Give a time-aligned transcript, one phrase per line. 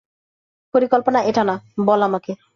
[0.73, 1.55] পরিকল্পনা এটা না,
[1.85, 2.31] বল আমাকে।